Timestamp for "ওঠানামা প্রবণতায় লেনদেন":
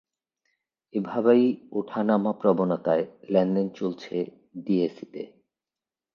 1.71-3.67